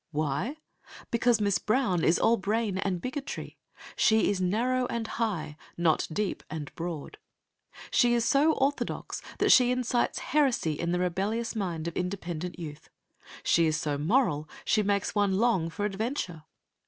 Why? 0.09 0.57
because 1.11 1.39
Miss 1.39 1.59
Brown 1.59 2.03
is 2.03 2.17
all 2.17 2.35
brain 2.35 2.79
and 2.79 2.99
bigotry. 2.99 3.59
She 3.95 4.31
is 4.31 4.41
narrow 4.41 4.87
and 4.87 5.05
high, 5.05 5.57
not 5.77 6.07
deep 6.11 6.41
and 6.49 6.73
broad. 6.73 7.19
She 7.91 8.15
is 8.15 8.25
so 8.25 8.53
orthodox 8.53 9.21
that 9.37 9.51
she 9.51 9.69
incites 9.69 10.17
heresy 10.17 10.71
in 10.73 10.91
the 10.91 10.97
rebellious 10.97 11.55
mind 11.55 11.87
of 11.87 11.95
independent 11.95 12.57
youth. 12.57 12.89
She 13.43 13.67
is 13.67 13.77
so 13.77 13.99
moral 13.99 14.49
she 14.65 14.81
makes 14.81 15.13
one 15.13 15.37
long 15.37 15.69
for 15.69 15.85
adventure. 15.85 16.45